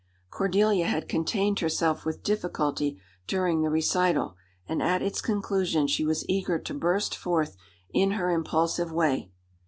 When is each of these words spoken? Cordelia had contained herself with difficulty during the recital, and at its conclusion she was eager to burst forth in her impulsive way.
Cordelia 0.31 0.87
had 0.87 1.07
contained 1.07 1.59
herself 1.59 2.05
with 2.05 2.23
difficulty 2.23 2.99
during 3.27 3.61
the 3.61 3.69
recital, 3.69 4.35
and 4.67 4.81
at 4.81 5.03
its 5.03 5.21
conclusion 5.21 5.85
she 5.85 6.03
was 6.05 6.25
eager 6.27 6.57
to 6.57 6.73
burst 6.73 7.15
forth 7.15 7.55
in 7.93 8.13
her 8.17 8.31
impulsive 8.31 8.91
way. 8.91 9.29